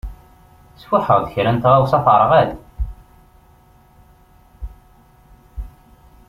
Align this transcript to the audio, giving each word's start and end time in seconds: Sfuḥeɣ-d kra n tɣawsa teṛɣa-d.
Sfuḥeɣ-d 0.81 1.25
kra 1.33 1.51
n 1.51 1.57
tɣawsa 1.59 1.99
teṛɣa-d. 2.05 2.49